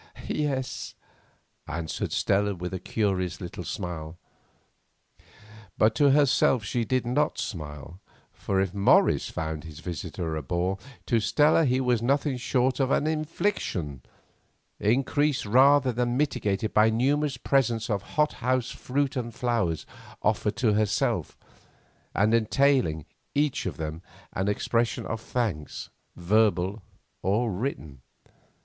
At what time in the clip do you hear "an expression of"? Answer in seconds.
24.33-25.21